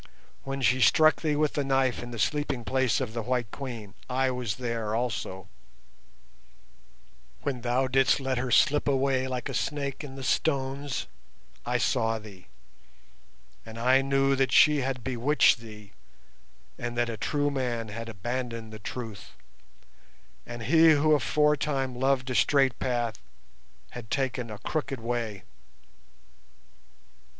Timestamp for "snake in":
9.53-10.15